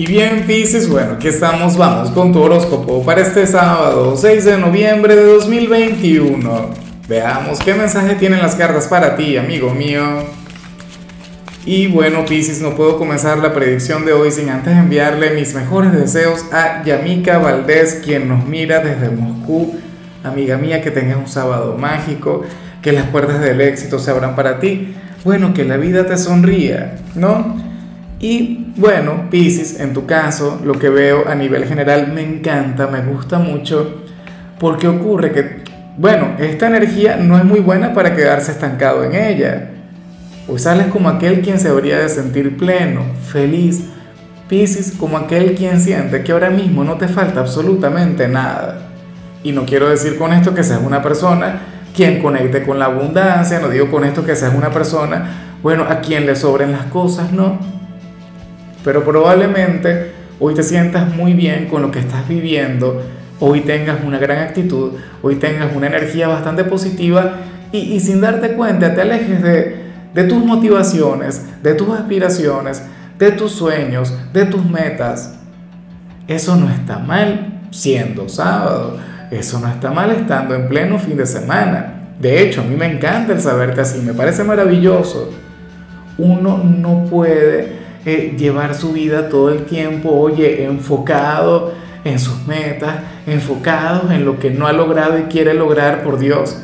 Y 0.00 0.06
bien, 0.06 0.44
Pisces, 0.46 0.88
bueno, 0.88 1.16
aquí 1.16 1.28
estamos, 1.28 1.76
vamos 1.76 2.08
con 2.12 2.32
tu 2.32 2.40
horóscopo 2.40 3.04
para 3.04 3.20
este 3.20 3.46
sábado, 3.46 4.16
6 4.16 4.46
de 4.46 4.56
noviembre 4.56 5.14
de 5.14 5.24
2021. 5.24 6.70
Veamos 7.06 7.58
qué 7.58 7.74
mensaje 7.74 8.14
tienen 8.14 8.40
las 8.40 8.54
cartas 8.54 8.88
para 8.88 9.14
ti, 9.14 9.36
amigo 9.36 9.74
mío. 9.74 10.24
Y 11.66 11.88
bueno, 11.88 12.24
Pisces, 12.24 12.62
no 12.62 12.74
puedo 12.74 12.96
comenzar 12.96 13.36
la 13.40 13.52
predicción 13.52 14.06
de 14.06 14.14
hoy 14.14 14.30
sin 14.30 14.48
antes 14.48 14.74
enviarle 14.74 15.32
mis 15.32 15.52
mejores 15.54 15.92
deseos 15.92 16.46
a 16.50 16.82
Yamika 16.82 17.36
Valdés, 17.36 18.00
quien 18.02 18.26
nos 18.26 18.46
mira 18.46 18.80
desde 18.80 19.10
Moscú. 19.10 19.78
Amiga 20.24 20.56
mía, 20.56 20.80
que 20.80 20.90
tengas 20.90 21.18
un 21.18 21.28
sábado 21.28 21.76
mágico, 21.76 22.40
que 22.80 22.92
las 22.92 23.04
puertas 23.08 23.42
del 23.42 23.60
éxito 23.60 23.98
se 23.98 24.10
abran 24.10 24.34
para 24.34 24.60
ti. 24.60 24.94
Bueno, 25.24 25.52
que 25.52 25.66
la 25.66 25.76
vida 25.76 26.06
te 26.06 26.16
sonría, 26.16 26.96
¿no? 27.14 27.69
Y 28.20 28.66
bueno, 28.76 29.30
Pisces, 29.30 29.80
en 29.80 29.94
tu 29.94 30.04
caso, 30.04 30.60
lo 30.62 30.78
que 30.78 30.90
veo 30.90 31.26
a 31.26 31.34
nivel 31.34 31.64
general 31.64 32.12
me 32.12 32.22
encanta, 32.22 32.86
me 32.86 33.00
gusta 33.00 33.38
mucho, 33.38 34.02
porque 34.58 34.88
ocurre 34.88 35.32
que, 35.32 35.64
bueno, 35.96 36.34
esta 36.38 36.66
energía 36.66 37.16
no 37.16 37.38
es 37.38 37.44
muy 37.44 37.60
buena 37.60 37.94
para 37.94 38.14
quedarse 38.14 38.52
estancado 38.52 39.04
en 39.04 39.14
ella. 39.14 39.70
Hoy 40.46 40.58
sales 40.58 40.88
como 40.88 41.08
aquel 41.08 41.40
quien 41.40 41.58
se 41.58 41.68
habría 41.68 41.98
de 41.98 42.10
sentir 42.10 42.58
pleno, 42.58 43.04
feliz. 43.26 43.84
Pisces, 44.48 44.92
como 44.98 45.16
aquel 45.16 45.54
quien 45.54 45.80
siente 45.80 46.22
que 46.22 46.32
ahora 46.32 46.50
mismo 46.50 46.84
no 46.84 46.96
te 46.96 47.08
falta 47.08 47.40
absolutamente 47.40 48.28
nada. 48.28 48.90
Y 49.42 49.52
no 49.52 49.64
quiero 49.64 49.88
decir 49.88 50.18
con 50.18 50.34
esto 50.34 50.54
que 50.54 50.62
seas 50.62 50.82
una 50.84 51.00
persona 51.00 51.60
quien 51.96 52.20
conecte 52.20 52.64
con 52.64 52.78
la 52.78 52.86
abundancia, 52.86 53.60
no 53.60 53.68
digo 53.68 53.90
con 53.90 54.04
esto 54.04 54.24
que 54.26 54.36
seas 54.36 54.54
una 54.54 54.70
persona, 54.70 55.56
bueno, 55.62 55.84
a 55.88 56.00
quien 56.00 56.26
le 56.26 56.36
sobren 56.36 56.72
las 56.72 56.84
cosas, 56.86 57.32
no 57.32 57.79
pero 58.84 59.04
probablemente 59.04 60.12
hoy 60.38 60.54
te 60.54 60.62
sientas 60.62 61.14
muy 61.14 61.34
bien 61.34 61.66
con 61.66 61.82
lo 61.82 61.90
que 61.90 61.98
estás 61.98 62.26
viviendo, 62.28 63.02
hoy 63.38 63.60
tengas 63.60 63.98
una 64.04 64.18
gran 64.18 64.38
actitud, 64.38 64.92
hoy 65.22 65.36
tengas 65.36 65.74
una 65.74 65.86
energía 65.86 66.28
bastante 66.28 66.64
positiva 66.64 67.36
y, 67.72 68.00
sin 68.00 68.20
darte 68.20 68.54
cuenta 68.54 68.94
te 68.94 69.00
alejes 69.00 69.42
de, 69.42 69.84
de 70.14 70.24
tus 70.24 70.44
motivaciones, 70.44 71.46
de 71.62 71.74
tus 71.74 71.90
aspiraciones, 71.90 72.82
de 73.18 73.32
tus 73.32 73.52
sueños, 73.52 74.14
de 74.32 74.46
tus 74.46 74.64
metas. 74.64 75.36
Eso 76.26 76.56
no 76.56 76.70
está 76.70 76.98
mal 76.98 77.60
siendo 77.70 78.28
sábado, 78.28 78.98
eso 79.30 79.60
no 79.60 79.68
está 79.68 79.90
mal 79.90 80.10
estando 80.10 80.54
en 80.54 80.68
pleno 80.68 80.98
fin 80.98 81.16
de 81.16 81.26
semana. 81.26 82.14
De 82.18 82.42
hecho, 82.42 82.60
a 82.60 82.64
mí 82.64 82.76
me 82.76 82.86
encanta 82.86 83.32
el 83.32 83.40
saberte 83.40 83.80
así, 83.80 84.00
me 84.00 84.14
parece 84.14 84.42
maravilloso. 84.42 85.30
Uno 86.18 86.58
no 86.58 87.06
puede 87.06 87.79
eh, 88.06 88.34
llevar 88.38 88.74
su 88.74 88.92
vida 88.92 89.28
todo 89.28 89.50
el 89.50 89.64
tiempo, 89.64 90.10
oye, 90.10 90.64
enfocado 90.64 91.72
en 92.04 92.18
sus 92.18 92.46
metas, 92.46 92.96
enfocado 93.26 94.10
en 94.10 94.24
lo 94.24 94.38
que 94.38 94.50
no 94.50 94.66
ha 94.66 94.72
logrado 94.72 95.18
y 95.18 95.22
quiere 95.24 95.54
lograr 95.54 96.02
por 96.02 96.18
Dios. 96.18 96.56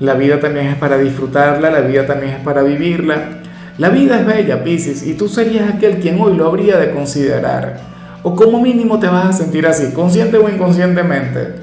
La 0.00 0.14
vida 0.14 0.40
también 0.40 0.66
es 0.66 0.76
para 0.76 0.98
disfrutarla, 0.98 1.70
la 1.70 1.80
vida 1.80 2.06
también 2.06 2.34
es 2.34 2.40
para 2.40 2.62
vivirla. 2.62 3.40
La 3.78 3.88
vida 3.88 4.20
es 4.20 4.26
bella, 4.26 4.62
Pisces, 4.62 5.06
y 5.06 5.14
tú 5.14 5.28
serías 5.28 5.72
aquel 5.72 5.98
quien 5.98 6.20
hoy 6.20 6.36
lo 6.36 6.46
habría 6.46 6.76
de 6.76 6.90
considerar. 6.90 7.78
O 8.22 8.34
como 8.34 8.60
mínimo 8.60 8.98
te 8.98 9.06
vas 9.06 9.26
a 9.26 9.32
sentir 9.32 9.66
así, 9.66 9.92
consciente 9.92 10.36
o 10.36 10.48
inconscientemente. 10.48 11.54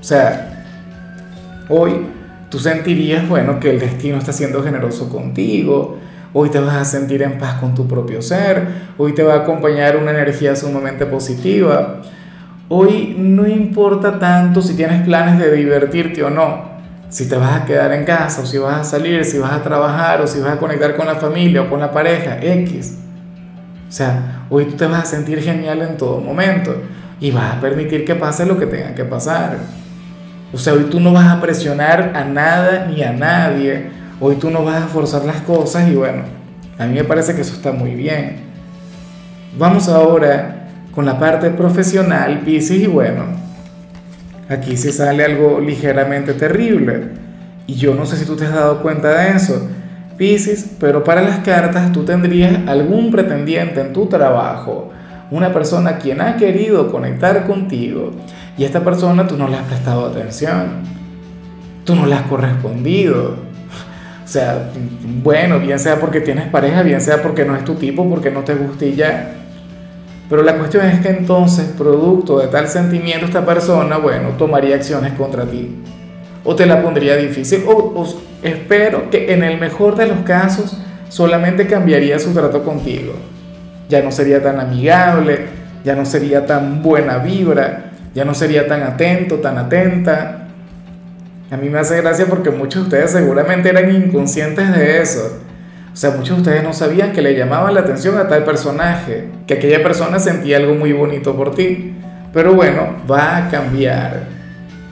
O 0.00 0.04
sea, 0.04 0.64
hoy 1.68 2.06
tú 2.50 2.58
sentirías, 2.58 3.28
bueno, 3.28 3.58
que 3.58 3.70
el 3.70 3.80
destino 3.80 4.18
está 4.18 4.32
siendo 4.32 4.62
generoso 4.62 5.08
contigo, 5.08 5.98
Hoy 6.32 6.48
te 6.50 6.60
vas 6.60 6.76
a 6.76 6.84
sentir 6.84 7.22
en 7.22 7.38
paz 7.38 7.54
con 7.54 7.74
tu 7.74 7.88
propio 7.88 8.22
ser. 8.22 8.66
Hoy 8.98 9.14
te 9.14 9.22
va 9.24 9.34
a 9.34 9.36
acompañar 9.38 9.96
una 9.96 10.12
energía 10.12 10.54
sumamente 10.54 11.04
positiva. 11.06 12.02
Hoy 12.68 13.16
no 13.18 13.48
importa 13.48 14.16
tanto 14.20 14.62
si 14.62 14.74
tienes 14.74 15.02
planes 15.02 15.40
de 15.40 15.50
divertirte 15.50 16.22
o 16.22 16.30
no. 16.30 16.70
Si 17.08 17.28
te 17.28 17.36
vas 17.36 17.60
a 17.60 17.64
quedar 17.64 17.92
en 17.92 18.04
casa 18.04 18.42
o 18.42 18.46
si 18.46 18.58
vas 18.58 18.80
a 18.80 18.84
salir, 18.84 19.24
si 19.24 19.38
vas 19.38 19.52
a 19.52 19.62
trabajar 19.64 20.20
o 20.20 20.28
si 20.28 20.38
vas 20.38 20.52
a 20.52 20.58
conectar 20.58 20.94
con 20.94 21.06
la 21.06 21.16
familia 21.16 21.62
o 21.62 21.68
con 21.68 21.80
la 21.80 21.90
pareja, 21.90 22.38
X. 22.40 22.98
O 23.88 23.92
sea, 23.92 24.44
hoy 24.50 24.66
tú 24.66 24.76
te 24.76 24.86
vas 24.86 25.02
a 25.02 25.06
sentir 25.06 25.42
genial 25.42 25.82
en 25.82 25.96
todo 25.96 26.20
momento 26.20 26.76
y 27.20 27.32
vas 27.32 27.56
a 27.56 27.60
permitir 27.60 28.04
que 28.04 28.14
pase 28.14 28.46
lo 28.46 28.56
que 28.56 28.66
tenga 28.66 28.94
que 28.94 29.04
pasar. 29.04 29.56
O 30.52 30.58
sea, 30.58 30.74
hoy 30.74 30.84
tú 30.84 31.00
no 31.00 31.12
vas 31.12 31.26
a 31.26 31.40
presionar 31.40 32.12
a 32.14 32.22
nada 32.22 32.86
ni 32.86 33.02
a 33.02 33.12
nadie 33.12 33.99
Hoy 34.22 34.36
tú 34.36 34.50
no 34.50 34.62
vas 34.62 34.82
a 34.82 34.86
forzar 34.88 35.24
las 35.24 35.40
cosas 35.40 35.88
y 35.88 35.94
bueno, 35.94 36.24
a 36.78 36.84
mí 36.84 36.92
me 36.92 37.04
parece 37.04 37.34
que 37.34 37.40
eso 37.40 37.54
está 37.54 37.72
muy 37.72 37.94
bien. 37.94 38.36
Vamos 39.58 39.88
ahora 39.88 40.68
con 40.94 41.06
la 41.06 41.18
parte 41.18 41.48
profesional, 41.48 42.40
Pisces, 42.40 42.82
y 42.82 42.86
bueno, 42.86 43.24
aquí 44.46 44.76
se 44.76 44.92
sale 44.92 45.24
algo 45.24 45.58
ligeramente 45.58 46.34
terrible. 46.34 47.12
Y 47.66 47.76
yo 47.76 47.94
no 47.94 48.04
sé 48.04 48.18
si 48.18 48.26
tú 48.26 48.36
te 48.36 48.44
has 48.44 48.52
dado 48.52 48.82
cuenta 48.82 49.08
de 49.08 49.36
eso, 49.36 49.68
Pisces, 50.18 50.76
pero 50.78 51.02
para 51.02 51.22
las 51.22 51.38
cartas 51.38 51.90
tú 51.90 52.04
tendrías 52.04 52.68
algún 52.68 53.10
pretendiente 53.10 53.80
en 53.80 53.94
tu 53.94 54.04
trabajo, 54.04 54.90
una 55.30 55.50
persona 55.50 55.96
quien 55.96 56.20
ha 56.20 56.36
querido 56.36 56.92
conectar 56.92 57.46
contigo 57.46 58.10
y 58.58 58.64
esta 58.64 58.84
persona 58.84 59.26
tú 59.26 59.38
no 59.38 59.48
le 59.48 59.56
has 59.56 59.64
prestado 59.64 60.04
atención, 60.04 60.82
tú 61.86 61.94
no 61.94 62.04
le 62.04 62.16
has 62.16 62.22
correspondido 62.22 63.49
sea, 64.30 64.70
bueno, 65.24 65.58
bien 65.58 65.78
sea 65.80 65.98
porque 65.98 66.20
tienes 66.20 66.46
pareja, 66.48 66.82
bien 66.82 67.00
sea 67.00 67.20
porque 67.20 67.44
no 67.44 67.56
es 67.56 67.64
tu 67.64 67.74
tipo, 67.74 68.08
porque 68.08 68.30
no 68.30 68.44
te 68.44 68.54
gusta 68.54 68.84
y 68.84 68.94
ya. 68.94 69.32
Pero 70.28 70.44
la 70.44 70.56
cuestión 70.56 70.86
es 70.86 71.00
que 71.00 71.08
entonces, 71.08 71.66
producto 71.76 72.38
de 72.38 72.46
tal 72.46 72.68
sentimiento, 72.68 73.26
esta 73.26 73.44
persona, 73.44 73.96
bueno, 73.96 74.28
tomaría 74.38 74.76
acciones 74.76 75.14
contra 75.14 75.44
ti. 75.44 75.74
O 76.44 76.54
te 76.54 76.64
la 76.64 76.80
pondría 76.80 77.16
difícil. 77.16 77.64
O, 77.66 78.06
espero 78.42 79.10
que 79.10 79.34
en 79.34 79.42
el 79.42 79.58
mejor 79.58 79.96
de 79.96 80.06
los 80.06 80.18
casos 80.20 80.76
solamente 81.08 81.66
cambiaría 81.66 82.20
su 82.20 82.32
trato 82.32 82.62
contigo. 82.62 83.14
Ya 83.88 84.00
no 84.00 84.12
sería 84.12 84.40
tan 84.40 84.60
amigable, 84.60 85.46
ya 85.84 85.96
no 85.96 86.04
sería 86.04 86.46
tan 86.46 86.84
buena 86.84 87.18
vibra, 87.18 87.90
ya 88.14 88.24
no 88.24 88.32
sería 88.32 88.68
tan 88.68 88.84
atento, 88.84 89.36
tan 89.36 89.58
atenta 89.58 90.49
a 91.50 91.56
mí 91.56 91.68
me 91.68 91.80
hace 91.80 92.00
gracia 92.00 92.26
porque 92.26 92.50
muchos 92.50 92.82
de 92.82 92.88
ustedes 92.88 93.10
seguramente 93.10 93.68
eran 93.68 93.92
inconscientes 93.94 94.72
de 94.72 95.02
eso. 95.02 95.40
O 95.92 95.96
sea, 95.96 96.12
muchos 96.12 96.36
de 96.36 96.42
ustedes 96.42 96.62
no 96.62 96.72
sabían 96.72 97.12
que 97.12 97.22
le 97.22 97.36
llamaban 97.36 97.74
la 97.74 97.80
atención 97.80 98.16
a 98.16 98.28
tal 98.28 98.44
personaje, 98.44 99.28
que 99.48 99.54
aquella 99.54 99.82
persona 99.82 100.20
sentía 100.20 100.58
algo 100.58 100.74
muy 100.74 100.92
bonito 100.92 101.36
por 101.36 101.54
ti. 101.54 101.96
Pero 102.32 102.54
bueno, 102.54 103.02
va 103.10 103.36
a 103.36 103.50
cambiar. 103.50 104.28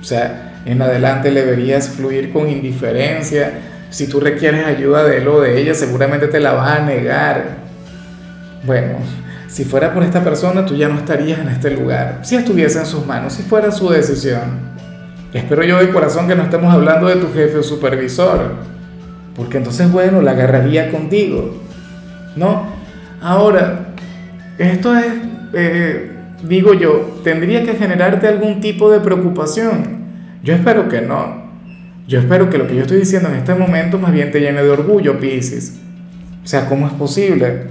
O 0.00 0.04
sea, 0.04 0.60
en 0.66 0.82
adelante 0.82 1.30
le 1.30 1.44
verías 1.44 1.88
fluir 1.90 2.32
con 2.32 2.48
indiferencia. 2.48 3.52
Si 3.90 4.08
tú 4.08 4.18
requieres 4.18 4.66
ayuda 4.66 5.04
de 5.04 5.18
él 5.18 5.28
o 5.28 5.40
de 5.40 5.60
ella, 5.60 5.74
seguramente 5.74 6.26
te 6.26 6.40
la 6.40 6.52
va 6.52 6.74
a 6.74 6.80
negar. 6.80 7.58
Bueno, 8.64 8.98
si 9.46 9.64
fuera 9.64 9.94
por 9.94 10.02
esta 10.02 10.24
persona, 10.24 10.66
tú 10.66 10.74
ya 10.74 10.88
no 10.88 10.98
estarías 10.98 11.38
en 11.38 11.48
este 11.48 11.70
lugar. 11.70 12.18
Si 12.22 12.34
estuviese 12.34 12.80
en 12.80 12.86
sus 12.86 13.06
manos, 13.06 13.34
si 13.34 13.44
fuera 13.44 13.70
su 13.70 13.88
decisión. 13.88 14.77
Espero 15.32 15.62
yo 15.62 15.78
de 15.78 15.90
corazón 15.90 16.26
que 16.26 16.34
no 16.34 16.44
estemos 16.44 16.72
hablando 16.72 17.08
de 17.08 17.16
tu 17.16 17.32
jefe 17.32 17.58
o 17.58 17.62
supervisor, 17.62 18.54
porque 19.36 19.58
entonces, 19.58 19.90
bueno, 19.92 20.22
la 20.22 20.30
agarraría 20.30 20.90
contigo, 20.90 21.54
¿no? 22.34 22.66
Ahora, 23.20 23.94
esto 24.58 24.96
es, 24.96 25.06
eh, 25.52 26.10
digo 26.42 26.72
yo, 26.72 27.20
tendría 27.24 27.62
que 27.62 27.74
generarte 27.74 28.26
algún 28.26 28.60
tipo 28.60 28.90
de 28.90 29.00
preocupación. 29.00 29.98
Yo 30.42 30.54
espero 30.54 30.88
que 30.88 31.02
no. 31.02 31.48
Yo 32.06 32.20
espero 32.20 32.48
que 32.48 32.56
lo 32.56 32.66
que 32.66 32.74
yo 32.74 32.82
estoy 32.82 32.98
diciendo 32.98 33.28
en 33.28 33.34
este 33.34 33.54
momento 33.54 33.98
más 33.98 34.12
bien 34.12 34.30
te 34.30 34.40
llene 34.40 34.62
de 34.62 34.70
orgullo, 34.70 35.20
Pisces. 35.20 35.78
O 36.42 36.46
sea, 36.46 36.66
¿cómo 36.66 36.86
es 36.86 36.94
posible? 36.94 37.64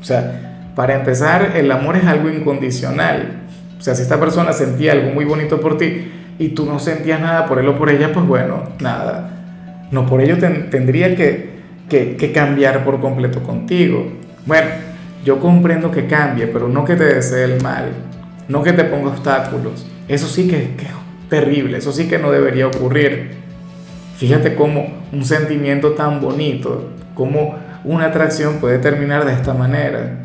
O 0.00 0.04
sea, 0.04 0.70
para 0.76 0.94
empezar, 0.94 1.54
el 1.56 1.72
amor 1.72 1.96
es 1.96 2.06
algo 2.06 2.30
incondicional. 2.30 3.40
O 3.78 3.82
sea, 3.82 3.96
si 3.96 4.02
esta 4.02 4.20
persona 4.20 4.52
sentía 4.52 4.92
algo 4.92 5.10
muy 5.10 5.24
bonito 5.24 5.60
por 5.60 5.76
ti, 5.76 6.08
y 6.40 6.48
tú 6.48 6.64
no 6.64 6.78
sentías 6.78 7.20
nada 7.20 7.44
por 7.44 7.58
él 7.58 7.68
o 7.68 7.76
por 7.76 7.90
ella, 7.90 8.14
pues 8.14 8.26
bueno, 8.26 8.62
nada. 8.80 9.30
No 9.90 10.06
por 10.06 10.22
ello 10.22 10.38
tendría 10.38 11.14
que, 11.14 11.60
que, 11.86 12.32
cambiar 12.32 12.82
por 12.82 12.98
completo 12.98 13.42
contigo. 13.42 14.10
Bueno, 14.46 14.70
yo 15.22 15.38
comprendo 15.38 15.90
que 15.90 16.06
cambie, 16.06 16.46
pero 16.46 16.66
no 16.66 16.86
que 16.86 16.96
te 16.96 17.04
desee 17.04 17.44
el 17.44 17.62
mal, 17.62 17.90
no 18.48 18.62
que 18.62 18.72
te 18.72 18.84
ponga 18.84 19.10
obstáculos. 19.10 19.86
Eso 20.08 20.28
sí 20.28 20.48
que, 20.48 20.76
que 20.76 20.86
es 20.86 20.92
terrible, 21.28 21.76
eso 21.76 21.92
sí 21.92 22.08
que 22.08 22.18
no 22.18 22.30
debería 22.30 22.68
ocurrir. 22.68 23.32
Fíjate 24.16 24.54
cómo 24.54 24.86
un 25.12 25.26
sentimiento 25.26 25.90
tan 25.90 26.22
bonito, 26.22 26.88
cómo 27.14 27.56
una 27.84 28.06
atracción 28.06 28.60
puede 28.60 28.78
terminar 28.78 29.26
de 29.26 29.34
esta 29.34 29.52
manera. 29.52 30.22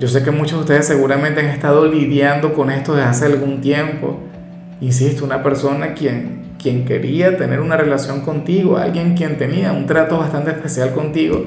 Yo 0.00 0.08
sé 0.08 0.24
que 0.24 0.32
muchos 0.32 0.58
de 0.58 0.60
ustedes 0.62 0.88
seguramente 0.88 1.38
han 1.38 1.46
estado 1.46 1.86
lidiando 1.86 2.52
con 2.52 2.72
esto 2.72 2.96
desde 2.96 3.08
hace 3.08 3.26
algún 3.26 3.60
tiempo 3.60 4.26
insisto, 4.80 5.24
una 5.24 5.42
persona 5.42 5.94
quien, 5.94 6.54
quien 6.60 6.84
quería 6.84 7.36
tener 7.36 7.60
una 7.60 7.76
relación 7.76 8.20
contigo, 8.20 8.76
alguien 8.76 9.14
quien 9.14 9.38
tenía 9.38 9.72
un 9.72 9.86
trato 9.86 10.18
bastante 10.18 10.50
especial 10.50 10.92
contigo, 10.92 11.44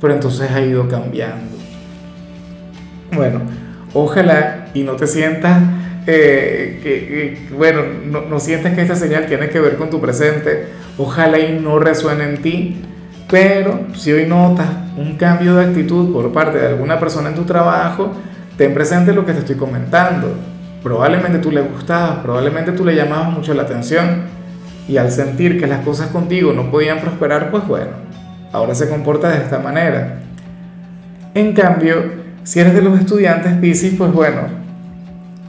pero 0.00 0.14
entonces 0.14 0.50
ha 0.50 0.60
ido 0.60 0.88
cambiando. 0.88 1.56
Bueno, 3.12 3.40
ojalá 3.92 4.66
y 4.74 4.82
no 4.82 4.96
te 4.96 5.06
sientas, 5.06 5.62
eh, 6.06 6.80
que, 6.82 7.54
bueno, 7.54 7.82
no, 8.28 8.38
sientas 8.40 8.74
que 8.74 8.82
esta 8.82 8.96
señal 8.96 9.26
tiene 9.26 9.48
que 9.48 9.60
ver 9.60 9.76
con 9.76 9.90
tu 9.90 10.00
presente. 10.00 10.68
Ojalá 10.98 11.38
y 11.38 11.58
no 11.58 11.78
resuene 11.78 12.24
en 12.24 12.42
ti. 12.42 12.82
Pero 13.30 13.86
si 13.94 14.12
hoy 14.12 14.26
notas 14.26 14.68
un 14.96 15.16
cambio 15.16 15.56
de 15.56 15.64
actitud 15.64 16.12
por 16.12 16.30
parte 16.32 16.58
de 16.58 16.68
alguna 16.68 17.00
persona 17.00 17.30
en 17.30 17.34
tu 17.34 17.44
trabajo, 17.44 18.12
ten 18.56 18.74
presente 18.74 19.12
lo 19.12 19.24
que 19.24 19.32
te 19.32 19.40
estoy 19.40 19.56
comentando. 19.56 20.34
Probablemente 20.84 21.38
tú 21.38 21.50
le 21.50 21.62
gustabas, 21.62 22.18
probablemente 22.18 22.72
tú 22.72 22.84
le 22.84 22.94
llamabas 22.94 23.32
mucho 23.32 23.54
la 23.54 23.62
atención 23.62 24.24
y 24.86 24.98
al 24.98 25.10
sentir 25.10 25.58
que 25.58 25.66
las 25.66 25.80
cosas 25.80 26.08
contigo 26.08 26.52
no 26.52 26.70
podían 26.70 27.00
prosperar, 27.00 27.50
pues 27.50 27.66
bueno, 27.66 27.92
ahora 28.52 28.74
se 28.74 28.90
comporta 28.90 29.30
de 29.30 29.38
esta 29.38 29.58
manera. 29.58 30.18
En 31.32 31.54
cambio, 31.54 32.04
si 32.42 32.60
eres 32.60 32.74
de 32.74 32.82
los 32.82 33.00
estudiantes 33.00 33.54
Pisces, 33.54 33.94
pues 33.96 34.12
bueno, 34.12 34.42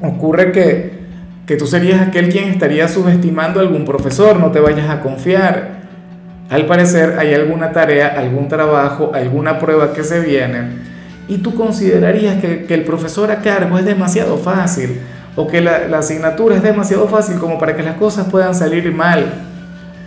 ocurre 0.01 0.53
que, 0.53 0.99
que 1.45 1.57
tú 1.57 1.67
serías 1.67 2.01
aquel 2.01 2.29
quien 2.29 2.45
estaría 2.45 2.87
subestimando 2.87 3.59
a 3.59 3.63
algún 3.63 3.83
profesor, 3.83 4.39
no 4.39 4.51
te 4.51 4.61
vayas 4.61 4.89
a 4.89 5.01
confiar. 5.01 5.81
Al 6.49 6.65
parecer 6.65 7.19
hay 7.19 7.33
alguna 7.33 7.73
tarea, 7.73 8.07
algún 8.17 8.47
trabajo, 8.47 9.11
alguna 9.13 9.59
prueba 9.59 9.91
que 9.91 10.05
se 10.05 10.21
viene 10.21 10.95
y 11.27 11.39
tú 11.39 11.55
considerarías 11.55 12.39
que, 12.39 12.65
el 12.69 12.83
profesor 12.83 13.31
a 13.31 13.41
cargo 13.41 13.77
es 13.77 13.85
demasiado 13.85 14.37
fácil 14.37 15.01
o 15.35 15.47
que 15.47 15.61
la, 15.61 15.87
la, 15.87 15.99
asignatura 15.99 16.55
es 16.55 16.63
demasiado 16.63 17.07
fácil 17.07 17.37
como 17.37 17.59
para 17.59 17.75
que 17.75 17.83
las 17.83 17.95
cosas 17.95 18.27
puedan 18.29 18.55
salir 18.55 18.91
mal. 18.93 19.25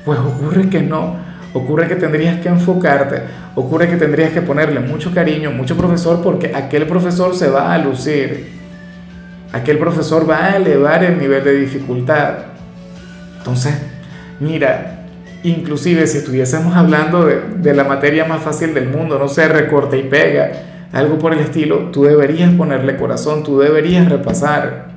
Pues 0.04 0.19
ocurre 0.19 0.70
que 0.70 0.80
no, 0.80 1.16
ocurre 1.52 1.86
que 1.86 1.96
tendrías 1.96 2.40
que 2.40 2.48
enfocarte, 2.48 3.22
ocurre 3.54 3.88
que 3.88 3.96
tendrías 3.96 4.32
que 4.32 4.40
ponerle 4.40 4.80
mucho 4.80 5.12
cariño, 5.12 5.50
mucho 5.50 5.76
profesor, 5.76 6.22
porque 6.22 6.52
aquel 6.54 6.86
profesor 6.86 7.34
se 7.34 7.50
va 7.50 7.75
a 7.75 7.78
lucir, 7.78 8.52
aquel 9.52 9.78
profesor 9.78 10.28
va 10.28 10.46
a 10.46 10.56
elevar 10.56 11.04
el 11.04 11.19
nivel 11.19 11.44
de 11.44 11.52
dificultad. 11.56 12.34
Entonces, 13.36 13.75
mira, 14.40 15.04
inclusive 15.42 16.06
si 16.06 16.19
estuviésemos 16.19 16.75
hablando 16.75 17.26
de, 17.26 17.40
de 17.58 17.75
la 17.75 17.84
materia 17.84 18.25
más 18.25 18.42
fácil 18.42 18.72
del 18.72 18.88
mundo, 18.88 19.19
no 19.19 19.28
sé, 19.28 19.46
recorte 19.48 19.98
y 19.98 20.04
pega, 20.04 20.52
algo 20.92 21.19
por 21.19 21.34
el 21.34 21.40
estilo, 21.40 21.90
tú 21.92 22.04
deberías 22.04 22.54
ponerle 22.54 22.96
corazón, 22.96 23.42
tú 23.42 23.58
deberías 23.58 24.08
repasar. 24.08 24.88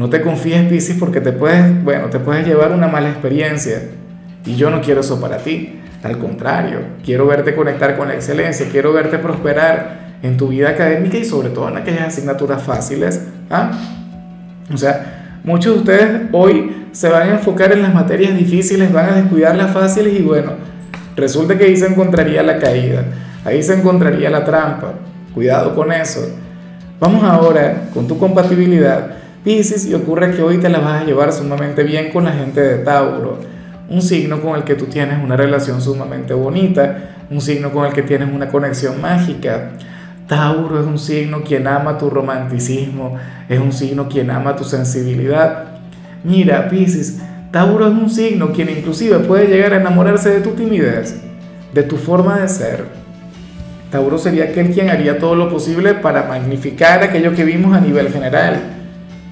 No 0.00 0.08
te 0.08 0.22
confíes, 0.22 0.66
Piscis, 0.66 0.96
porque 0.98 1.20
te 1.20 1.30
puedes, 1.30 1.84
bueno, 1.84 2.08
te 2.08 2.18
puedes 2.18 2.46
llevar 2.46 2.72
una 2.72 2.88
mala 2.88 3.10
experiencia. 3.10 3.82
Y 4.46 4.56
yo 4.56 4.70
no 4.70 4.80
quiero 4.80 5.02
eso 5.02 5.20
para 5.20 5.36
ti. 5.36 5.78
Al 6.02 6.16
contrario, 6.16 6.78
quiero 7.04 7.26
verte 7.26 7.54
conectar 7.54 7.98
con 7.98 8.08
la 8.08 8.14
excelencia, 8.14 8.66
quiero 8.72 8.94
verte 8.94 9.18
prosperar 9.18 10.16
en 10.22 10.38
tu 10.38 10.48
vida 10.48 10.70
académica 10.70 11.18
y 11.18 11.26
sobre 11.26 11.50
todo 11.50 11.68
en 11.68 11.76
aquellas 11.76 12.08
asignaturas 12.08 12.62
fáciles. 12.62 13.26
¿ah? 13.50 13.72
O 14.72 14.78
sea, 14.78 15.40
muchos 15.44 15.74
de 15.74 15.80
ustedes 15.80 16.22
hoy 16.32 16.86
se 16.92 17.10
van 17.10 17.28
a 17.28 17.32
enfocar 17.32 17.70
en 17.72 17.82
las 17.82 17.92
materias 17.92 18.34
difíciles, 18.34 18.90
van 18.90 19.10
a 19.10 19.16
descuidar 19.16 19.54
las 19.54 19.70
fáciles 19.70 20.18
y 20.18 20.22
bueno, 20.22 20.52
resulta 21.14 21.58
que 21.58 21.64
ahí 21.64 21.76
se 21.76 21.88
encontraría 21.88 22.42
la 22.42 22.58
caída. 22.58 23.04
Ahí 23.44 23.62
se 23.62 23.74
encontraría 23.74 24.30
la 24.30 24.46
trampa. 24.46 24.94
Cuidado 25.34 25.74
con 25.74 25.92
eso. 25.92 26.26
Vamos 26.98 27.22
ahora 27.22 27.82
con 27.92 28.08
tu 28.08 28.16
compatibilidad. 28.16 29.19
Pisces, 29.44 29.86
y 29.86 29.94
ocurre 29.94 30.34
que 30.34 30.42
hoy 30.42 30.58
te 30.58 30.68
la 30.68 30.80
vas 30.80 31.02
a 31.02 31.04
llevar 31.04 31.32
sumamente 31.32 31.82
bien 31.82 32.10
con 32.10 32.24
la 32.24 32.32
gente 32.32 32.60
de 32.60 32.78
Tauro. 32.84 33.38
Un 33.88 34.02
signo 34.02 34.40
con 34.40 34.56
el 34.56 34.64
que 34.64 34.74
tú 34.74 34.86
tienes 34.86 35.22
una 35.22 35.36
relación 35.36 35.80
sumamente 35.80 36.34
bonita, 36.34 37.26
un 37.30 37.40
signo 37.40 37.70
con 37.70 37.86
el 37.86 37.92
que 37.92 38.02
tienes 38.02 38.28
una 38.32 38.48
conexión 38.48 39.00
mágica. 39.00 39.70
Tauro 40.26 40.80
es 40.80 40.86
un 40.86 40.98
signo 40.98 41.42
quien 41.42 41.66
ama 41.66 41.98
tu 41.98 42.10
romanticismo, 42.10 43.16
es 43.48 43.58
un 43.58 43.72
signo 43.72 44.08
quien 44.08 44.30
ama 44.30 44.54
tu 44.54 44.64
sensibilidad. 44.64 45.64
Mira, 46.22 46.68
Pisces, 46.68 47.20
Tauro 47.50 47.88
es 47.88 47.94
un 47.94 48.10
signo 48.10 48.52
quien 48.52 48.68
inclusive 48.68 49.18
puede 49.20 49.48
llegar 49.48 49.72
a 49.72 49.80
enamorarse 49.80 50.30
de 50.30 50.40
tu 50.40 50.50
timidez, 50.50 51.20
de 51.72 51.82
tu 51.82 51.96
forma 51.96 52.38
de 52.40 52.48
ser 52.48 53.00
Tauro 53.90 54.18
sería 54.18 54.44
aquel 54.44 54.70
quien 54.70 54.88
haría 54.88 55.18
todo 55.18 55.34
lo 55.34 55.50
posible 55.50 55.94
para 55.94 56.22
magnificar 56.22 57.02
aquello 57.02 57.34
que 57.34 57.44
vimos 57.44 57.76
a 57.76 57.80
nivel 57.80 58.12
general. 58.12 58.79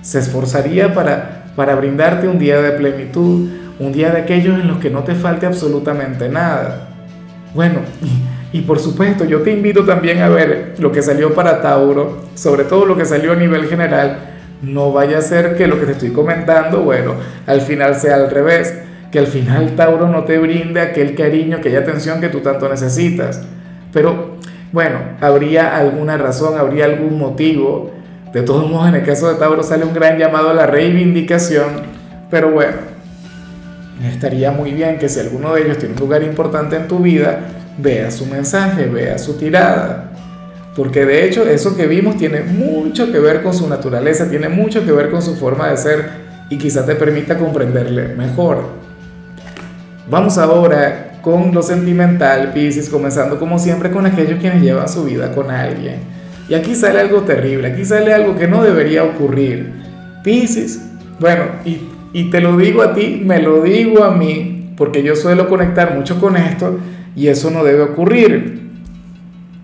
Se 0.02 0.18
esforzaría 0.18 0.94
para, 0.94 1.52
para 1.56 1.74
brindarte 1.74 2.28
un 2.28 2.38
día 2.38 2.60
de 2.60 2.72
plenitud, 2.72 3.48
un 3.78 3.92
día 3.92 4.10
de 4.10 4.22
aquellos 4.22 4.58
en 4.60 4.68
los 4.68 4.78
que 4.78 4.90
no 4.90 5.04
te 5.04 5.14
falte 5.14 5.46
absolutamente 5.46 6.28
nada. 6.28 6.88
Bueno, 7.54 7.80
y, 8.52 8.58
y 8.58 8.62
por 8.62 8.78
supuesto 8.78 9.24
yo 9.24 9.42
te 9.42 9.52
invito 9.52 9.84
también 9.84 10.20
a 10.20 10.28
ver 10.28 10.74
lo 10.78 10.92
que 10.92 11.02
salió 11.02 11.34
para 11.34 11.60
Tauro, 11.60 12.24
sobre 12.34 12.64
todo 12.64 12.86
lo 12.86 12.96
que 12.96 13.04
salió 13.04 13.32
a 13.32 13.36
nivel 13.36 13.66
general. 13.66 14.18
No 14.62 14.92
vaya 14.92 15.18
a 15.18 15.22
ser 15.22 15.56
que 15.56 15.68
lo 15.68 15.78
que 15.78 15.86
te 15.86 15.92
estoy 15.92 16.10
comentando, 16.10 16.82
bueno, 16.82 17.14
al 17.46 17.60
final 17.60 17.94
sea 17.94 18.16
al 18.16 18.30
revés, 18.30 18.74
que 19.10 19.18
al 19.18 19.26
final 19.26 19.74
Tauro 19.76 20.08
no 20.08 20.24
te 20.24 20.38
brinde 20.38 20.80
aquel 20.80 21.14
cariño, 21.14 21.58
aquella 21.58 21.80
atención 21.80 22.20
que 22.20 22.28
tú 22.28 22.40
tanto 22.40 22.68
necesitas. 22.68 23.42
Pero 23.92 24.36
bueno, 24.72 24.98
habría 25.20 25.76
alguna 25.76 26.16
razón, 26.16 26.58
habría 26.58 26.84
algún 26.84 27.18
motivo. 27.18 27.92
De 28.32 28.42
todos 28.42 28.68
modos, 28.70 28.88
en 28.88 28.96
el 28.96 29.04
caso 29.04 29.28
de 29.28 29.36
Tauro 29.36 29.62
sale 29.62 29.84
un 29.84 29.94
gran 29.94 30.18
llamado 30.18 30.50
a 30.50 30.54
la 30.54 30.66
reivindicación, 30.66 31.82
pero 32.30 32.50
bueno, 32.50 32.76
estaría 34.06 34.50
muy 34.50 34.72
bien 34.72 34.98
que 34.98 35.08
si 35.08 35.20
alguno 35.20 35.54
de 35.54 35.62
ellos 35.62 35.78
tiene 35.78 35.94
un 35.94 36.00
lugar 36.00 36.22
importante 36.22 36.76
en 36.76 36.88
tu 36.88 36.98
vida, 36.98 37.40
vea 37.78 38.10
su 38.10 38.26
mensaje, 38.26 38.86
vea 38.86 39.18
su 39.18 39.34
tirada. 39.38 40.10
Porque 40.76 41.04
de 41.06 41.24
hecho 41.24 41.42
eso 41.48 41.76
que 41.76 41.86
vimos 41.86 42.16
tiene 42.18 42.42
mucho 42.42 43.10
que 43.10 43.18
ver 43.18 43.42
con 43.42 43.54
su 43.54 43.68
naturaleza, 43.68 44.28
tiene 44.28 44.48
mucho 44.48 44.84
que 44.84 44.92
ver 44.92 45.10
con 45.10 45.22
su 45.22 45.34
forma 45.34 45.68
de 45.68 45.76
ser 45.76 46.10
y 46.50 46.58
quizá 46.58 46.84
te 46.84 46.94
permita 46.94 47.36
comprenderle 47.38 48.14
mejor. 48.14 48.64
Vamos 50.08 50.38
ahora 50.38 51.18
con 51.22 51.52
lo 51.52 51.62
sentimental, 51.62 52.52
Pisces, 52.52 52.88
comenzando 52.88 53.38
como 53.38 53.58
siempre 53.58 53.90
con 53.90 54.06
aquellos 54.06 54.38
quienes 54.38 54.62
llevan 54.62 54.88
su 54.88 55.04
vida 55.04 55.32
con 55.34 55.50
alguien. 55.50 56.17
Y 56.48 56.54
aquí 56.54 56.74
sale 56.74 57.00
algo 57.00 57.22
terrible, 57.22 57.68
aquí 57.68 57.84
sale 57.84 58.12
algo 58.12 58.36
que 58.36 58.48
no 58.48 58.62
debería 58.62 59.04
ocurrir. 59.04 59.72
Pisces, 60.24 60.80
bueno, 61.20 61.44
y, 61.64 61.80
y 62.12 62.30
te 62.30 62.40
lo 62.40 62.56
digo 62.56 62.82
a 62.82 62.94
ti, 62.94 63.20
me 63.24 63.42
lo 63.42 63.62
digo 63.62 64.02
a 64.02 64.12
mí, 64.12 64.72
porque 64.76 65.02
yo 65.02 65.14
suelo 65.14 65.48
conectar 65.48 65.94
mucho 65.94 66.18
con 66.20 66.36
esto 66.36 66.78
y 67.14 67.26
eso 67.28 67.50
no 67.50 67.64
debe 67.64 67.82
ocurrir. 67.82 68.70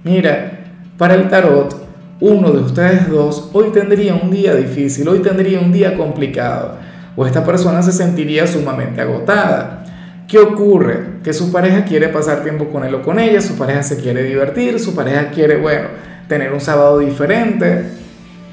Mira, 0.04 0.64
para 0.98 1.14
el 1.14 1.28
tarot, 1.28 1.74
uno 2.20 2.50
de 2.52 2.62
ustedes 2.62 3.08
dos 3.08 3.50
hoy 3.52 3.70
tendría 3.72 4.14
un 4.14 4.30
día 4.30 4.54
difícil, 4.54 5.08
hoy 5.08 5.20
tendría 5.20 5.60
un 5.60 5.72
día 5.72 5.96
complicado, 5.96 6.76
o 7.16 7.26
esta 7.26 7.44
persona 7.44 7.82
se 7.82 7.92
sentiría 7.92 8.46
sumamente 8.46 9.00
agotada. 9.00 9.84
¿Qué 10.28 10.38
ocurre? 10.38 11.20
Que 11.22 11.32
su 11.32 11.52
pareja 11.52 11.84
quiere 11.84 12.08
pasar 12.08 12.42
tiempo 12.42 12.68
con 12.70 12.84
él 12.84 12.94
o 12.94 13.02
con 13.02 13.18
ella, 13.18 13.40
su 13.40 13.56
pareja 13.56 13.82
se 13.82 13.98
quiere 13.98 14.22
divertir, 14.22 14.80
su 14.80 14.94
pareja 14.94 15.28
quiere, 15.28 15.56
bueno, 15.56 15.88
tener 16.28 16.52
un 16.52 16.60
sábado 16.60 16.98
diferente. 16.98 17.90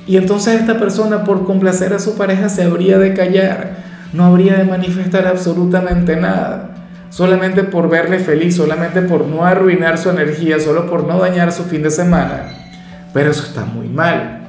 Y 0.08 0.18
entonces 0.18 0.60
esta 0.60 0.80
persona 0.80 1.24
por 1.24 1.46
complacer 1.46 1.94
a 1.94 2.00
su 2.00 2.18
pareja 2.18 2.50
se 2.50 2.64
habría 2.64 2.98
de 2.98 3.14
callar, 3.14 3.78
no 4.14 4.26
habría 4.26 4.58
de 4.58 4.64
manifestar 4.64 5.28
absolutamente 5.28 6.16
nada, 6.16 6.72
solamente 7.10 7.64
por 7.64 7.90
verle 7.90 8.20
feliz, 8.20 8.56
solamente 8.56 9.02
por 9.02 9.28
no 9.28 9.46
arruinar 9.46 9.98
su 9.98 10.10
energía, 10.10 10.60
solo 10.60 10.90
por 10.90 11.06
no 11.08 11.20
dañar 11.20 11.52
su 11.52 11.64
fin 11.64 11.84
de 11.84 11.92
semana. 11.92 12.50
Pero 13.14 13.32
eso 13.32 13.44
está 13.44 13.64
muy 13.64 13.88
mal, 13.88 14.42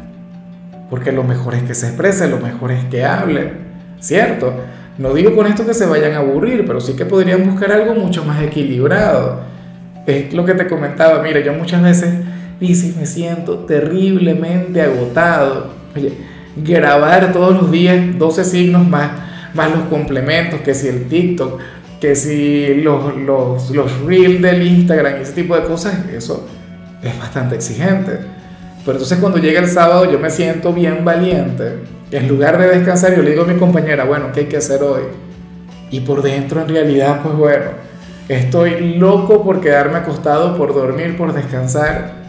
porque 0.88 1.12
lo 1.12 1.22
mejor 1.22 1.54
es 1.54 1.62
que 1.64 1.74
se 1.74 1.88
exprese, 1.88 2.28
lo 2.28 2.38
mejor 2.38 2.72
es 2.72 2.84
que 2.86 3.04
hable, 3.04 3.52
¿cierto? 4.00 4.54
No 4.98 5.14
digo 5.14 5.34
con 5.34 5.46
esto 5.46 5.66
que 5.66 5.74
se 5.74 5.86
vayan 5.86 6.12
a 6.12 6.18
aburrir, 6.18 6.64
pero 6.66 6.80
sí 6.80 6.94
que 6.94 7.04
podrían 7.04 7.48
buscar 7.48 7.72
algo 7.72 7.94
mucho 7.94 8.24
más 8.24 8.42
equilibrado. 8.42 9.40
Es 10.06 10.32
lo 10.32 10.44
que 10.44 10.54
te 10.54 10.66
comentaba, 10.66 11.22
mira, 11.22 11.40
yo 11.40 11.52
muchas 11.52 11.82
veces 11.82 12.14
dices, 12.68 12.96
me 12.96 13.06
siento 13.06 13.60
terriblemente 13.60 14.80
agotado. 14.80 15.70
Oye, 15.94 16.12
grabar 16.56 17.32
todos 17.32 17.54
los 17.54 17.70
días 17.70 18.18
12 18.18 18.44
signos 18.44 18.86
más, 18.86 19.10
más 19.54 19.70
los 19.70 19.84
complementos, 19.84 20.60
que 20.60 20.74
si 20.74 20.88
el 20.88 21.08
TikTok, 21.08 21.60
que 22.00 22.14
si 22.16 22.74
los, 22.82 23.16
los, 23.16 23.70
los 23.70 24.00
reels 24.02 24.42
del 24.42 24.66
Instagram 24.66 25.18
y 25.18 25.22
ese 25.22 25.32
tipo 25.32 25.56
de 25.56 25.64
cosas, 25.64 25.94
eso 26.14 26.48
es 27.02 27.18
bastante 27.18 27.56
exigente. 27.56 28.12
Pero 28.84 28.92
entonces 28.92 29.18
cuando 29.18 29.38
llega 29.38 29.60
el 29.60 29.68
sábado 29.68 30.10
yo 30.10 30.18
me 30.18 30.30
siento 30.30 30.72
bien 30.72 31.04
valiente 31.04 31.74
en 32.12 32.28
lugar 32.28 32.58
de 32.58 32.68
descansar, 32.68 33.16
yo 33.16 33.22
le 33.22 33.30
digo 33.30 33.42
a 33.42 33.46
mi 33.46 33.58
compañera, 33.58 34.04
bueno, 34.04 34.32
¿qué 34.32 34.40
hay 34.40 34.46
que 34.46 34.58
hacer 34.58 34.82
hoy? 34.82 35.02
Y 35.90 36.00
por 36.00 36.22
dentro, 36.22 36.60
en 36.60 36.68
realidad, 36.68 37.20
pues 37.22 37.34
bueno, 37.34 37.64
estoy 38.28 38.96
loco 38.98 39.42
por 39.42 39.60
quedarme 39.60 39.98
acostado, 39.98 40.56
por 40.56 40.74
dormir, 40.74 41.16
por 41.16 41.32
descansar. 41.32 42.21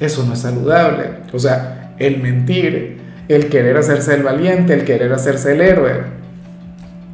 Eso 0.00 0.24
no 0.24 0.34
es 0.34 0.40
saludable. 0.40 1.10
O 1.32 1.38
sea, 1.38 1.94
el 1.98 2.18
mentir, 2.22 2.98
el 3.28 3.48
querer 3.48 3.76
hacerse 3.76 4.14
el 4.14 4.22
valiente, 4.22 4.74
el 4.74 4.84
querer 4.84 5.12
hacerse 5.12 5.52
el 5.52 5.60
héroe. 5.60 6.02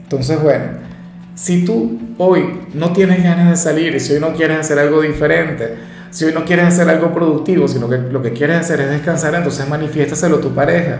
Entonces, 0.02 0.40
bueno, 0.42 0.64
si 1.34 1.64
tú 1.64 1.98
hoy 2.18 2.60
no 2.74 2.92
tienes 2.92 3.22
ganas 3.22 3.50
de 3.50 3.56
salir 3.56 3.98
si 4.00 4.14
hoy 4.14 4.20
no 4.20 4.34
quieres 4.34 4.58
hacer 4.58 4.78
algo 4.78 5.00
diferente, 5.00 5.74
si 6.10 6.26
hoy 6.26 6.32
no 6.32 6.44
quieres 6.44 6.66
hacer 6.66 6.88
algo 6.88 7.12
productivo, 7.12 7.66
sino 7.66 7.88
que 7.88 7.98
lo 7.98 8.22
que 8.22 8.32
quieres 8.32 8.58
hacer 8.58 8.80
es 8.80 8.90
descansar, 8.90 9.34
entonces 9.34 9.68
manifiéstaselo 9.68 10.36
a 10.36 10.40
tu 10.40 10.54
pareja. 10.54 10.98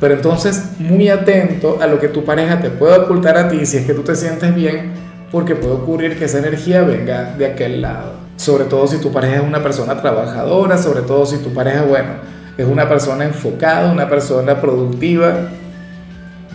Pero 0.00 0.14
entonces 0.14 0.72
muy 0.80 1.08
atento 1.08 1.78
a 1.80 1.86
lo 1.86 1.98
que 1.98 2.08
tu 2.08 2.24
pareja 2.24 2.60
te 2.60 2.70
puede 2.70 2.98
ocultar 2.98 3.38
a 3.38 3.48
ti 3.48 3.64
si 3.64 3.78
es 3.78 3.86
que 3.86 3.94
tú 3.94 4.02
te 4.02 4.14
sientes 4.16 4.54
bien, 4.54 4.92
porque 5.30 5.54
puede 5.54 5.74
ocurrir 5.74 6.18
que 6.18 6.26
esa 6.26 6.40
energía 6.40 6.82
venga 6.82 7.34
de 7.38 7.46
aquel 7.46 7.80
lado. 7.80 8.21
Sobre 8.36 8.64
todo 8.64 8.86
si 8.86 8.98
tu 8.98 9.12
pareja 9.12 9.36
es 9.36 9.42
una 9.42 9.62
persona 9.62 10.00
trabajadora, 10.00 10.78
sobre 10.78 11.02
todo 11.02 11.26
si 11.26 11.38
tu 11.38 11.52
pareja, 11.52 11.82
bueno, 11.82 12.10
es 12.56 12.66
una 12.66 12.88
persona 12.88 13.24
enfocada, 13.24 13.92
una 13.92 14.08
persona 14.08 14.60
productiva. 14.60 15.48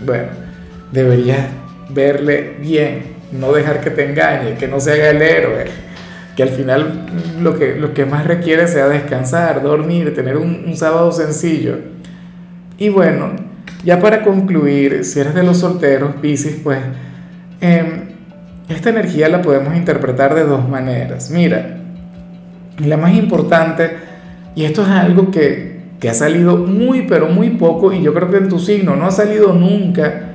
Bueno, 0.06 0.28
deberías 0.92 1.48
verle 1.90 2.58
bien, 2.60 3.16
no 3.32 3.52
dejar 3.54 3.82
que 3.82 3.90
te 3.90 4.10
engañe, 4.10 4.56
que 4.56 4.68
no 4.68 4.80
se 4.80 4.92
haga 4.94 5.10
el 5.12 5.22
héroe 5.22 5.88
que 6.38 6.44
al 6.44 6.50
final 6.50 7.08
lo 7.42 7.58
que, 7.58 7.76
lo 7.76 7.96
que 7.96 8.06
más 8.06 8.28
requiere 8.28 8.68
sea 8.68 8.88
descansar, 8.88 9.64
dormir, 9.64 10.14
tener 10.14 10.38
un, 10.38 10.78
sábado 10.78 11.12
sencillo. 11.12 11.80
Y 12.78 12.90
bueno, 12.90 13.32
ya 13.84 14.00
para 14.00 14.22
concluir, 14.22 15.04
si 15.04 15.20
eres 15.20 15.34
de 15.34 15.42
los 15.42 15.58
solteros, 15.58 16.14
Pisces, 16.22 16.58
pues 16.64 16.78
em, 17.60 18.17
esta 18.70 18.90
energía 18.90 19.30
la 19.30 19.42
podemos 19.42 19.76
interpretar 19.76 20.36
de 20.36 20.44
dos 20.44 20.68
maneras. 20.68 21.32
Mira, 21.32 21.78
la 22.78 22.98
más 22.98 23.14
importante, 23.14 23.98
y 24.56 24.66
esto 24.66 24.84
es 24.84 24.90
algo 24.90 25.32
que, 25.32 25.82
que 26.00 26.10
ha 26.10 26.14
salido 26.14 26.58
muy, 26.58 27.04
pero 27.04 27.28
muy 27.30 27.52
poco, 27.52 27.94
y 27.94 28.02
yo 28.02 28.14
creo 28.14 28.30
que 28.30 28.38
en 28.38 28.50
tu 28.50 28.60
signo 28.60 28.96
no 28.96 29.06
ha 29.06 29.12
salido 29.12 29.54
nunca, 29.54 30.28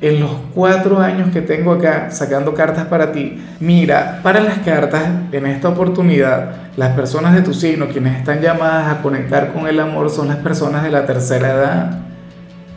en 0.00 0.20
los 0.20 0.30
cuatro 0.54 1.00
años 1.00 1.30
que 1.32 1.40
tengo 1.40 1.72
acá 1.72 2.10
sacando 2.10 2.54
cartas 2.54 2.86
para 2.86 3.10
ti, 3.10 3.42
mira, 3.58 4.20
para 4.22 4.40
las 4.40 4.58
cartas, 4.58 5.02
en 5.32 5.46
esta 5.46 5.68
oportunidad, 5.68 6.52
las 6.76 6.94
personas 6.94 7.34
de 7.34 7.42
tu 7.42 7.52
signo, 7.52 7.88
quienes 7.88 8.16
están 8.16 8.40
llamadas 8.40 8.92
a 8.92 9.02
conectar 9.02 9.52
con 9.52 9.66
el 9.66 9.80
amor, 9.80 10.10
son 10.10 10.28
las 10.28 10.36
personas 10.36 10.84
de 10.84 10.90
la 10.90 11.04
tercera 11.04 11.52
edad. 11.52 11.98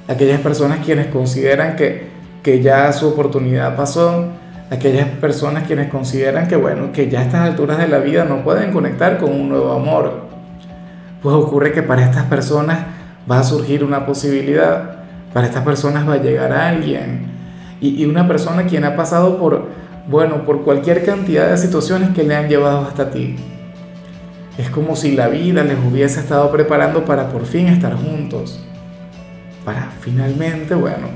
Aquellas 0.07 0.41
personas 0.41 0.79
quienes 0.83 1.07
consideran 1.07 1.75
que, 1.75 2.07
que 2.41 2.61
ya 2.61 2.91
su 2.91 3.07
oportunidad 3.07 3.75
pasó, 3.75 4.25
aquellas 4.71 5.07
personas 5.07 5.67
quienes 5.67 5.91
consideran 5.91 6.47
que, 6.47 6.55
bueno, 6.55 6.91
que 6.91 7.09
ya 7.09 7.19
a 7.19 7.23
estas 7.23 7.41
alturas 7.41 7.77
de 7.77 7.87
la 7.87 7.99
vida 7.99 8.25
no 8.25 8.43
pueden 8.43 8.71
conectar 8.71 9.19
con 9.19 9.31
un 9.31 9.49
nuevo 9.49 9.73
amor. 9.73 10.25
Pues 11.21 11.35
ocurre 11.35 11.71
que 11.71 11.83
para 11.83 12.03
estas 12.03 12.25
personas 12.25 12.79
va 13.29 13.39
a 13.39 13.43
surgir 13.43 13.83
una 13.83 14.07
posibilidad 14.07 15.01
para 15.33 15.47
estas 15.47 15.63
personas 15.63 16.07
va 16.07 16.13
a 16.13 16.21
llegar 16.21 16.51
alguien. 16.51 17.31
Y, 17.79 18.05
una 18.05 18.27
persona 18.27 18.65
quien 18.65 18.83
ha 18.85 18.95
pasado 18.95 19.37
por, 19.39 19.69
bueno, 20.07 20.45
por 20.45 20.63
cualquier 20.63 21.03
cantidad 21.03 21.49
de 21.49 21.57
situaciones 21.57 22.09
que 22.09 22.23
le 22.23 22.35
han 22.35 22.47
llevado 22.47 22.81
hasta 22.81 23.09
ti. 23.09 23.37
Es 24.57 24.69
como 24.69 24.95
si 24.95 25.15
la 25.15 25.29
vida 25.29 25.63
les 25.63 25.77
hubiese 25.79 26.19
estado 26.19 26.51
preparando 26.51 27.05
para 27.05 27.29
por 27.29 27.45
fin 27.45 27.67
estar 27.67 27.95
juntos. 27.95 28.63
Para 29.65 29.89
finalmente, 30.01 30.75
bueno, 30.75 31.07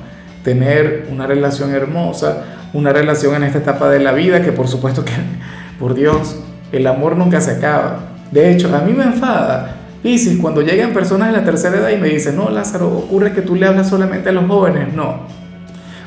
tener 0.44 1.08
una 1.12 1.28
relación 1.28 1.72
hermosa, 1.72 2.44
una 2.76 2.94
relación 2.94 3.36
en 3.36 3.44
esta 3.44 3.60
etapa 3.60 3.90
de 3.90 4.00
la 4.00 4.12
vida 4.12 4.42
que 4.42 4.52
por 4.52 4.68
supuesto 4.68 5.04
que, 5.04 5.14
por 5.80 5.96
Dios, 5.96 6.38
el 6.72 6.86
amor 6.86 7.18
nunca 7.18 7.42
se 7.42 7.52
acaba. 7.52 8.00
De 8.32 8.52
hecho, 8.52 8.76
a 8.76 8.82
mí 8.82 8.94
me 8.94 9.04
enfada 9.06 9.76
Piscis, 10.06 10.38
cuando 10.40 10.62
llegan 10.62 10.94
personas 10.94 11.32
de 11.32 11.38
la 11.40 11.44
tercera 11.44 11.78
edad 11.78 11.90
y 11.90 11.98
me 11.98 12.10
dicen, 12.10 12.36
no, 12.36 12.52
Lázaro, 12.52 12.96
ocurre 12.96 13.34
que 13.34 13.42
tú 13.42 13.56
le 13.56 13.66
hablas 13.66 13.90
solamente 13.90 14.30
a 14.30 14.34
los 14.34 14.46
jóvenes. 14.46 14.94
No. 14.94 15.22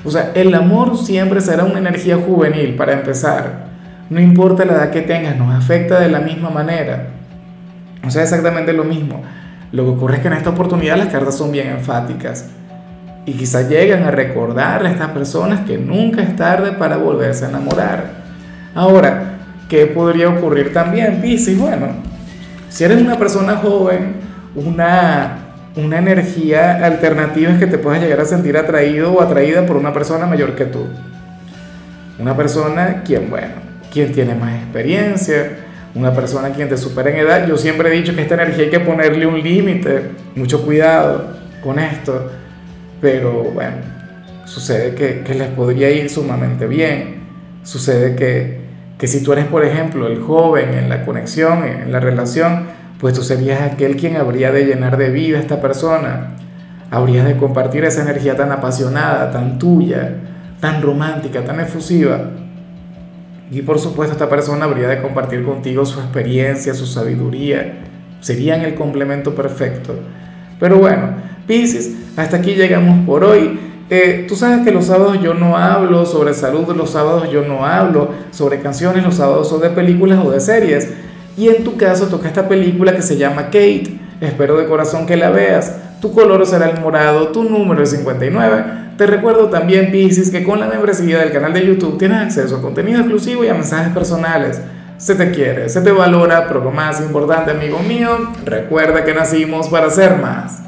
O 0.05 0.11
sea, 0.13 0.31
el 0.37 0.55
amor 0.55 0.97
siempre 0.97 1.41
será 1.41 1.65
una 1.65 1.81
energía 1.81 2.17
juvenil 2.17 2.77
para 2.77 2.93
empezar. 2.93 3.67
No 4.09 4.21
importa 4.21 4.65
la 4.65 4.75
edad 4.75 4.91
que 4.93 5.01
tengas, 5.01 5.37
nos 5.37 5.53
afecta 5.53 5.99
de 5.99 6.11
la 6.11 6.21
misma 6.21 6.49
manera. 6.49 7.09
O 8.07 8.11
sea, 8.13 8.23
exactamente 8.23 8.73
lo 8.73 8.85
mismo. 8.85 9.21
Lo 9.73 9.83
que 9.83 9.91
ocurre 9.91 10.15
es 10.15 10.21
que 10.21 10.29
en 10.29 10.35
esta 10.35 10.51
oportunidad 10.51 10.97
las 10.97 11.09
cartas 11.09 11.37
son 11.37 11.51
bien 11.51 11.67
enfáticas. 11.67 12.51
Y 13.29 13.33
quizás 13.33 13.69
llegan 13.69 14.05
a 14.05 14.11
recordarle 14.11 14.89
a 14.89 14.93
estas 14.93 15.11
personas 15.11 15.61
que 15.67 15.77
nunca 15.77 16.23
es 16.23 16.35
tarde 16.35 16.73
para 16.73 16.97
volverse 16.97 17.45
a 17.45 17.51
enamorar. 17.51 18.05
Ahora, 18.75 19.41
¿qué 19.69 19.85
podría 19.85 20.31
ocurrir 20.31 20.73
también, 20.73 21.21
Piscis? 21.21 21.59
Bueno, 21.59 21.89
si 22.71 22.85
eres 22.85 23.03
una 23.03 23.19
persona 23.19 23.57
joven, 23.57 24.15
una, 24.55 25.41
una 25.77 25.99
energía 25.99 26.83
alternativa 26.83 27.53
es 27.53 27.59
que 27.59 27.67
te 27.67 27.77
puedas 27.77 28.01
llegar 28.01 28.19
a 28.19 28.25
sentir 28.25 28.57
atraído 28.57 29.13
o 29.13 29.21
atraída 29.21 29.67
por 29.67 29.77
una 29.77 29.93
persona 29.93 30.25
mayor 30.25 30.55
que 30.55 30.65
tú. 30.65 30.87
Una 32.19 32.35
persona 32.35 33.03
quien, 33.05 33.29
bueno, 33.29 33.57
quien 33.93 34.11
tiene 34.11 34.35
más 34.37 34.55
experiencia, 34.55 35.51
una 35.95 36.15
persona 36.15 36.49
quien 36.49 36.71
te 36.71 36.79
supera 36.79 37.11
en 37.11 37.19
edad. 37.19 37.47
Yo 37.47 37.59
siempre 37.59 37.91
he 37.91 37.93
dicho 37.93 38.15
que 38.15 38.23
esta 38.23 38.37
energía 38.37 38.65
hay 38.65 38.71
que 38.71 38.81
ponerle 38.81 39.27
un 39.27 39.39
límite, 39.39 40.13
mucho 40.35 40.65
cuidado 40.65 41.37
con 41.63 41.79
esto, 41.79 42.38
pero 43.01 43.45
bueno, 43.45 43.77
sucede 44.45 44.95
que, 44.95 45.35
les 45.35 45.49
podría 45.49 45.91
ir 45.91 46.11
sumamente 46.11 46.67
bien, 46.67 47.23
sucede 47.63 48.17
que 48.17 48.69
que 48.99 49.07
si 49.07 49.23
tú 49.23 49.33
eres, 49.33 49.47
por 49.47 49.65
ejemplo, 49.65 50.09
el 50.09 50.21
joven 50.21 50.75
en 50.75 50.89
la 50.89 51.05
conexión, 51.05 51.65
en 51.65 51.93
la 51.93 52.01
relación, 52.01 52.67
pues 52.99 53.15
tú 53.15 53.23
serías 53.23 53.63
aquel 53.63 53.97
quien 53.97 54.17
habría 54.17 54.51
de 54.51 54.67
llenar 54.67 54.97
de 54.97 55.11
vida 55.11 55.39
a 55.39 55.41
esta 55.41 55.61
persona. 55.61 56.35
Habrías 56.91 57.25
de 57.25 57.37
compartir 57.37 57.85
esa 57.85 58.03
energía 58.03 58.37
tan 58.37 58.51
apasionada, 58.51 59.31
tan 59.31 59.59
tuya, 59.59 60.17
tan 60.61 60.83
romántica, 60.83 61.45
tan 61.45 61.61
efusiva. 61.61 62.31
Y 63.53 63.63
por 63.63 63.79
supuesto 63.79 64.15
esta 64.15 64.29
persona 64.29 64.65
habría 64.65 64.89
de 64.89 65.01
compartir 65.01 65.45
contigo 65.45 65.87
su 65.87 66.01
experiencia, 66.01 66.75
su 66.75 66.87
sabiduría. 66.87 67.85
Serían 68.21 68.63
el 68.63 68.75
complemento 68.75 69.33
perfecto. 69.33 69.95
Pero 70.59 70.79
bueno, 70.79 71.13
Pisces, 71.47 71.95
hasta 72.19 72.39
aquí 72.39 72.55
llegamos 72.55 73.07
por 73.07 73.25
hoy. 73.25 73.59
Eh, 73.91 74.27
tú 74.29 74.37
sabes 74.37 74.65
que 74.65 74.73
los 74.73 74.87
sábados 74.87 75.19
yo 75.23 75.35
no 75.35 75.57
hablo 75.57 76.05
sobre 76.05 76.35
salud, 76.35 76.67
los 76.77 76.91
sábados 76.91 77.31
yo 77.31 77.43
no 77.43 77.65
hablo 77.65 78.11
sobre 78.33 78.61
canciones, 78.61 79.05
los 79.05 79.15
sábados 79.15 79.49
son 79.49 79.61
de 79.61 79.71
películas 79.71 80.19
o 80.25 80.31
de 80.31 80.41
series. 80.41 80.89
Y 81.37 81.49
en 81.49 81.63
tu 81.63 81.77
caso 81.77 82.09
toca 82.09 82.27
esta 82.27 82.49
película 82.49 82.95
que 82.95 83.03
se 83.03 83.17
llama 83.17 83.45
Kate. 83.45 83.99
Espero 84.21 84.59
de 84.59 84.67
corazón 84.67 85.07
que 85.07 85.17
la 85.17 85.31
veas. 85.31 85.75
Tu 86.01 86.13
color 86.13 86.45
será 86.45 86.69
el 86.69 86.81
morado, 86.81 87.29
tu 87.29 87.45
número 87.45 87.83
es 87.83 87.91
59. 87.91 88.65
Te 88.99 89.07
recuerdo 89.07 89.49
también, 89.49 89.93
Pisces, 89.93 90.31
que 90.31 90.43
con 90.43 90.59
la 90.59 90.67
membresía 90.67 91.21
del 91.21 91.31
canal 91.31 91.53
de 91.53 91.65
YouTube 91.65 91.99
tienes 91.99 92.19
acceso 92.19 92.57
a 92.57 92.61
contenido 92.61 92.99
exclusivo 92.99 93.45
y 93.45 93.49
a 93.49 93.55
mensajes 93.55 93.93
personales. 93.93 94.61
Se 94.97 95.15
te 95.15 95.31
quiere, 95.31 95.69
se 95.69 95.81
te 95.83 95.93
valora, 95.93 96.49
pero 96.49 96.65
lo 96.65 96.73
más 96.73 97.01
importante, 97.01 97.53
amigo 97.53 97.79
mío, 97.79 98.33
recuerda 98.45 99.05
que 99.05 99.15
nacimos 99.15 99.69
para 99.69 99.89
ser 99.89 100.17
más. 100.17 100.68